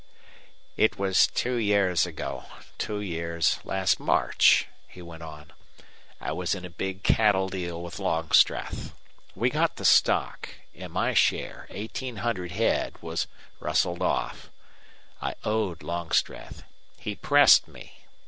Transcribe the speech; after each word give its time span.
"It 0.77 0.97
was 0.97 1.27
two 1.27 1.57
years 1.57 2.07
ago 2.07 2.45
two 2.79 3.01
years 3.01 3.59
last 3.63 3.99
March," 3.99 4.65
he 4.87 4.99
went 4.99 5.21
on. 5.21 5.53
"I 6.19 6.31
was 6.31 6.55
in 6.55 6.65
a 6.65 6.71
big 6.71 7.03
cattle 7.03 7.49
deal 7.49 7.83
with 7.83 7.99
Longstreth. 7.99 8.95
We 9.35 9.51
got 9.51 9.75
the 9.75 9.85
stock 9.85 10.49
an' 10.73 10.89
my 10.91 11.13
share, 11.13 11.67
eighteen 11.69 12.15
hundred 12.15 12.49
head, 12.53 12.95
was 13.03 13.27
rustled 13.59 14.01
off. 14.01 14.49
I 15.21 15.35
owed 15.43 15.83
Longstreth. 15.83 16.63
He 16.97 17.13
pressed 17.13 17.67
me. 17.67 17.93